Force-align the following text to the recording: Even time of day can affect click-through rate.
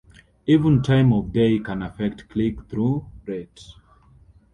Even 0.47 0.81
time 0.81 1.13
of 1.13 1.31
day 1.31 1.59
can 1.59 1.83
affect 1.83 2.27
click-through 2.27 3.05
rate. 3.27 3.61